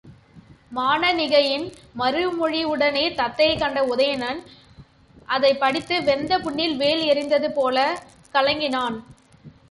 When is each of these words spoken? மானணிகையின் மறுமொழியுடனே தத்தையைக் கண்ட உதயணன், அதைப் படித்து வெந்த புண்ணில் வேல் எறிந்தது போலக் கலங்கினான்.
மானணிகையின் 0.75 1.73
மறுமொழியுடனே 1.99 3.13
தத்தையைக் 3.15 3.59
கண்ட 3.59 3.85
உதயணன், 3.85 4.43
அதைப் 5.25 5.59
படித்து 5.59 6.03
வெந்த 6.03 6.39
புண்ணில் 6.39 6.75
வேல் 6.75 7.09
எறிந்தது 7.09 7.49
போலக் 7.49 7.99
கலங்கினான். 8.33 9.03